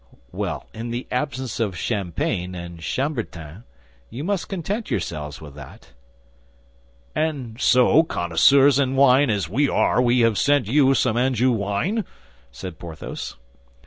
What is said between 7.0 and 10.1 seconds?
"And so, connoisseurs in wine as we are,